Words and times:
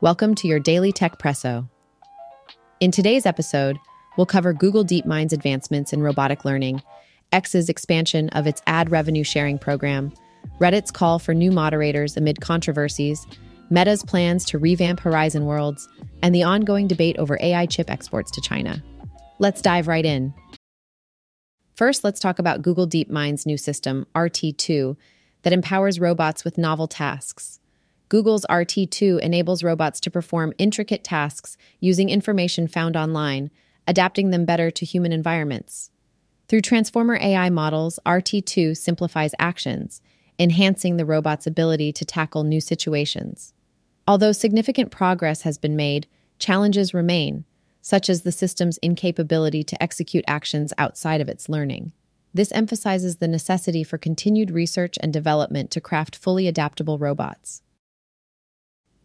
Welcome 0.00 0.36
to 0.36 0.46
your 0.46 0.60
daily 0.60 0.92
Techpresso. 0.92 1.68
In 2.78 2.92
today's 2.92 3.26
episode, 3.26 3.76
we'll 4.16 4.26
cover 4.26 4.52
Google 4.52 4.84
DeepMind's 4.84 5.32
advancements 5.32 5.92
in 5.92 6.04
robotic 6.04 6.44
learning, 6.44 6.84
X's 7.32 7.68
expansion 7.68 8.28
of 8.28 8.46
its 8.46 8.62
ad 8.68 8.92
revenue 8.92 9.24
sharing 9.24 9.58
program, 9.58 10.12
Reddit's 10.60 10.92
call 10.92 11.18
for 11.18 11.34
new 11.34 11.50
moderators 11.50 12.16
amid 12.16 12.40
controversies, 12.40 13.26
Meta's 13.70 14.04
plans 14.04 14.44
to 14.44 14.56
revamp 14.56 15.00
Horizon 15.00 15.46
Worlds, 15.46 15.88
and 16.22 16.32
the 16.32 16.44
ongoing 16.44 16.86
debate 16.86 17.18
over 17.18 17.36
AI 17.40 17.66
chip 17.66 17.90
exports 17.90 18.30
to 18.30 18.40
China. 18.40 18.80
Let's 19.40 19.60
dive 19.60 19.88
right 19.88 20.06
in. 20.06 20.32
First, 21.74 22.04
let's 22.04 22.20
talk 22.20 22.38
about 22.38 22.62
Google 22.62 22.86
DeepMind's 22.86 23.46
new 23.46 23.56
system, 23.56 24.06
RT2, 24.14 24.96
that 25.42 25.52
empowers 25.52 25.98
robots 25.98 26.44
with 26.44 26.56
novel 26.56 26.86
tasks. 26.86 27.58
Google's 28.08 28.46
RT2 28.48 29.20
enables 29.20 29.62
robots 29.62 30.00
to 30.00 30.10
perform 30.10 30.54
intricate 30.56 31.04
tasks 31.04 31.56
using 31.78 32.08
information 32.08 32.66
found 32.66 32.96
online, 32.96 33.50
adapting 33.86 34.30
them 34.30 34.46
better 34.46 34.70
to 34.70 34.86
human 34.86 35.12
environments. 35.12 35.90
Through 36.48 36.62
Transformer 36.62 37.18
AI 37.20 37.50
models, 37.50 37.98
RT2 38.06 38.76
simplifies 38.76 39.34
actions, 39.38 40.00
enhancing 40.38 40.96
the 40.96 41.04
robot's 41.04 41.46
ability 41.46 41.92
to 41.92 42.04
tackle 42.06 42.44
new 42.44 42.60
situations. 42.60 43.52
Although 44.06 44.32
significant 44.32 44.90
progress 44.90 45.42
has 45.42 45.58
been 45.58 45.76
made, 45.76 46.06
challenges 46.38 46.94
remain, 46.94 47.44
such 47.82 48.08
as 48.08 48.22
the 48.22 48.32
system's 48.32 48.78
incapability 48.78 49.62
to 49.64 49.82
execute 49.82 50.24
actions 50.26 50.72
outside 50.78 51.20
of 51.20 51.28
its 51.28 51.50
learning. 51.50 51.92
This 52.32 52.52
emphasizes 52.52 53.16
the 53.16 53.28
necessity 53.28 53.84
for 53.84 53.98
continued 53.98 54.50
research 54.50 54.96
and 55.02 55.12
development 55.12 55.70
to 55.72 55.80
craft 55.80 56.16
fully 56.16 56.46
adaptable 56.46 56.96
robots. 56.96 57.62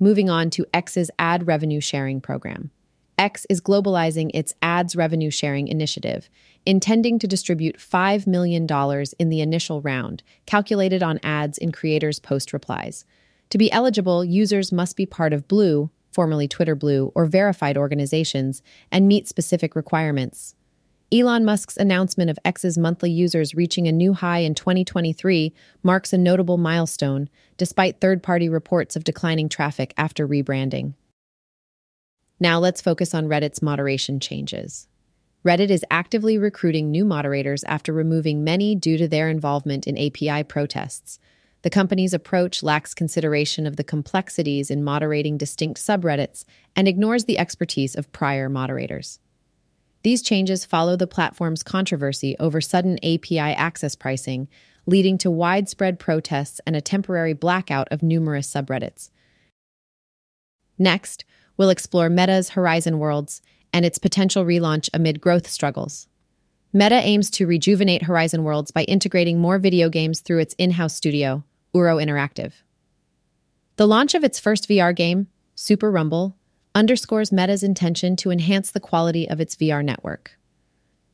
Moving 0.00 0.30
on 0.30 0.50
to 0.50 0.64
X's 0.72 1.10
ad 1.18 1.48
revenue 1.48 1.80
sharing 1.80 2.20
program. 2.20 2.70
X 3.18 3.46
is 3.50 3.60
globalizing 3.60 4.30
its 4.32 4.54
ads 4.62 4.94
revenue 4.94 5.28
sharing 5.28 5.66
initiative, 5.66 6.30
intending 6.64 7.18
to 7.18 7.26
distribute 7.26 7.78
$5 7.78 8.24
million 8.28 8.64
in 9.18 9.28
the 9.28 9.40
initial 9.40 9.82
round, 9.82 10.22
calculated 10.46 11.02
on 11.02 11.18
ads 11.24 11.58
in 11.58 11.72
creators' 11.72 12.20
post 12.20 12.52
replies. 12.52 13.04
To 13.50 13.58
be 13.58 13.72
eligible, 13.72 14.24
users 14.24 14.70
must 14.70 14.96
be 14.96 15.04
part 15.04 15.32
of 15.32 15.48
Blue, 15.48 15.90
formerly 16.12 16.46
Twitter 16.46 16.76
Blue, 16.76 17.10
or 17.16 17.26
verified 17.26 17.76
organizations, 17.76 18.62
and 18.92 19.08
meet 19.08 19.26
specific 19.26 19.74
requirements. 19.74 20.54
Elon 21.10 21.42
Musk's 21.42 21.78
announcement 21.78 22.28
of 22.28 22.38
X's 22.44 22.76
monthly 22.76 23.10
users 23.10 23.54
reaching 23.54 23.88
a 23.88 23.92
new 23.92 24.12
high 24.12 24.40
in 24.40 24.54
2023 24.54 25.54
marks 25.82 26.12
a 26.12 26.18
notable 26.18 26.58
milestone, 26.58 27.30
despite 27.56 27.98
third 27.98 28.22
party 28.22 28.46
reports 28.46 28.94
of 28.94 29.04
declining 29.04 29.48
traffic 29.48 29.94
after 29.96 30.28
rebranding. 30.28 30.92
Now 32.38 32.58
let's 32.58 32.82
focus 32.82 33.14
on 33.14 33.26
Reddit's 33.26 33.62
moderation 33.62 34.20
changes. 34.20 34.86
Reddit 35.46 35.70
is 35.70 35.84
actively 35.90 36.36
recruiting 36.36 36.90
new 36.90 37.06
moderators 37.06 37.64
after 37.64 37.90
removing 37.94 38.44
many 38.44 38.74
due 38.74 38.98
to 38.98 39.08
their 39.08 39.30
involvement 39.30 39.86
in 39.86 39.96
API 39.96 40.44
protests. 40.44 41.18
The 41.62 41.70
company's 41.70 42.12
approach 42.12 42.62
lacks 42.62 42.92
consideration 42.92 43.66
of 43.66 43.76
the 43.76 43.84
complexities 43.84 44.70
in 44.70 44.84
moderating 44.84 45.38
distinct 45.38 45.80
subreddits 45.80 46.44
and 46.76 46.86
ignores 46.86 47.24
the 47.24 47.38
expertise 47.38 47.96
of 47.96 48.12
prior 48.12 48.50
moderators. 48.50 49.20
These 50.02 50.22
changes 50.22 50.64
follow 50.64 50.96
the 50.96 51.06
platform's 51.06 51.62
controversy 51.62 52.36
over 52.38 52.60
sudden 52.60 52.98
API 53.04 53.38
access 53.38 53.94
pricing, 53.94 54.48
leading 54.86 55.18
to 55.18 55.30
widespread 55.30 55.98
protests 55.98 56.60
and 56.66 56.74
a 56.76 56.80
temporary 56.80 57.32
blackout 57.32 57.88
of 57.90 58.02
numerous 58.02 58.50
subreddits. 58.50 59.10
Next, 60.78 61.24
we'll 61.56 61.70
explore 61.70 62.08
Meta's 62.08 62.50
Horizon 62.50 62.98
Worlds 62.98 63.42
and 63.72 63.84
its 63.84 63.98
potential 63.98 64.44
relaunch 64.44 64.88
amid 64.94 65.20
growth 65.20 65.48
struggles. 65.48 66.06
Meta 66.72 66.96
aims 66.96 67.30
to 67.30 67.46
rejuvenate 67.46 68.04
Horizon 68.04 68.44
Worlds 68.44 68.70
by 68.70 68.84
integrating 68.84 69.38
more 69.38 69.58
video 69.58 69.88
games 69.88 70.20
through 70.20 70.38
its 70.38 70.54
in 70.58 70.72
house 70.72 70.94
studio, 70.94 71.44
Ouro 71.74 72.02
Interactive. 72.02 72.52
The 73.76 73.86
launch 73.86 74.14
of 74.14 74.24
its 74.24 74.38
first 74.38 74.68
VR 74.68 74.94
game, 74.94 75.28
Super 75.54 75.90
Rumble, 75.90 76.36
underscores 76.78 77.32
Meta's 77.32 77.64
intention 77.64 78.14
to 78.14 78.30
enhance 78.30 78.70
the 78.70 78.78
quality 78.78 79.28
of 79.28 79.40
its 79.40 79.56
VR 79.56 79.84
network. 79.84 80.38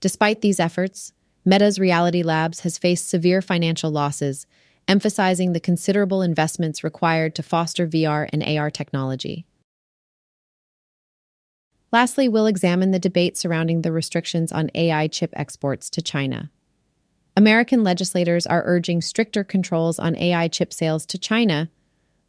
Despite 0.00 0.40
these 0.40 0.58
efforts, 0.58 1.12
Meta's 1.44 1.78
Reality 1.78 2.24
Labs 2.24 2.60
has 2.60 2.78
faced 2.78 3.08
severe 3.08 3.40
financial 3.40 3.88
losses, 3.88 4.48
emphasizing 4.88 5.52
the 5.52 5.60
considerable 5.60 6.20
investments 6.20 6.82
required 6.82 7.36
to 7.36 7.44
foster 7.44 7.86
VR 7.86 8.28
and 8.32 8.42
AR 8.42 8.72
technology. 8.72 9.46
Lastly, 11.92 12.28
we'll 12.28 12.46
examine 12.48 12.90
the 12.90 12.98
debate 12.98 13.38
surrounding 13.38 13.82
the 13.82 13.92
restrictions 13.92 14.50
on 14.50 14.68
AI 14.74 15.06
chip 15.06 15.30
exports 15.34 15.88
to 15.90 16.02
China. 16.02 16.50
American 17.36 17.84
legislators 17.84 18.48
are 18.48 18.64
urging 18.66 19.00
stricter 19.00 19.44
controls 19.44 20.00
on 20.00 20.16
AI 20.16 20.48
chip 20.48 20.72
sales 20.72 21.06
to 21.06 21.18
China 21.18 21.70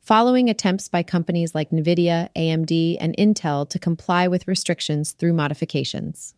following 0.03 0.49
attempts 0.49 0.89
by 0.89 1.01
companies 1.01 1.55
like 1.55 1.69
NVIDIA, 1.69 2.27
AMD, 2.35 2.97
and 2.99 3.15
Intel 3.17 3.67
to 3.69 3.79
comply 3.79 4.27
with 4.27 4.47
restrictions 4.47 5.13
through 5.13 5.31
modifications. 5.31 6.35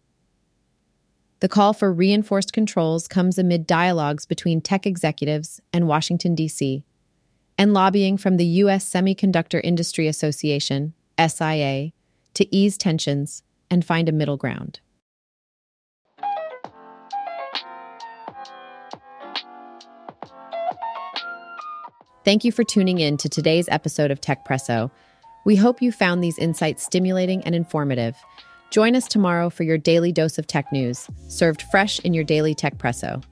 The 1.40 1.50
call 1.50 1.74
for 1.74 1.92
reinforced 1.92 2.54
controls 2.54 3.08
comes 3.08 3.40
amid 3.40 3.68
dialogues 3.68 4.26
between 4.26 4.62
tech 4.62 4.86
executives 4.86 5.60
and 5.74 5.88
Washington, 5.88 6.36
D.C., 6.36 6.86
and 7.58 7.74
lobbying 7.74 8.18
from 8.18 8.38
the 8.38 8.46
U.S. 8.46 8.88
Semiconductor 8.88 9.62
Industry 9.64 10.08
Association, 10.08 10.94
SIA, 11.18 11.92
to 12.36 12.56
ease 12.56 12.78
tensions 12.78 13.44
and 13.72 13.84
find 13.84 14.08
a 14.08 14.12
middle 14.12 14.38
ground. 14.38 14.80
Thank 22.26 22.44
you 22.44 22.52
for 22.52 22.64
tuning 22.64 22.98
in 23.02 23.18
to 23.18 23.30
today's 23.30 23.70
episode 23.70 24.10
of 24.10 24.20
Techpresso. 24.20 24.90
We 25.46 25.56
hope 25.56 25.80
you 25.80 25.92
found 25.92 26.24
these 26.24 26.40
insights 26.40 26.84
stimulating 26.84 27.44
and 27.44 27.54
informative. 27.54 28.18
Join 28.72 28.96
us 28.96 29.08
tomorrow 29.08 29.52
for 29.52 29.62
your 29.62 29.78
daily 29.78 30.12
dose 30.12 30.40
of 30.40 30.48
tech 30.48 30.72
news, 30.72 31.08
served 31.28 31.62
fresh 31.62 32.00
in 32.00 32.16
your 32.16 32.24
daily 32.24 32.56
Techpresso. 32.56 33.24